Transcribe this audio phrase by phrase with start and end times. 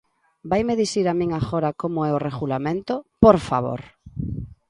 [0.51, 3.81] ¿Vaime dicir a min agora como é o Regulamento?, ¡por favor!